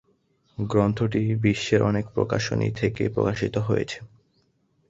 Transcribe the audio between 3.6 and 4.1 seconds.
হয়েছে।